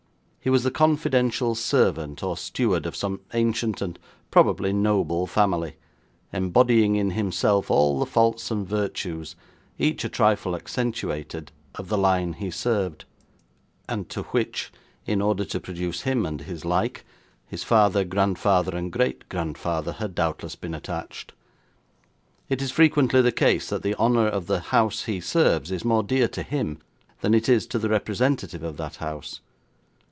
[0.43, 3.99] He was the confidential servant or steward of some ancient and
[4.31, 5.75] probably noble family,
[6.33, 9.35] embodying in himself all the faults and virtues,
[9.77, 13.05] each a trifle accentuated, of the line he served,
[13.87, 14.71] and to which,
[15.05, 17.05] in order to produce him and his like,
[17.45, 21.33] his father, grandfather, and great grandfather had doubtless been attached.
[22.49, 26.01] It is frequently the case that the honour of the house he serves is more
[26.01, 26.79] dear to him
[27.19, 29.39] than it is to the representative of that house.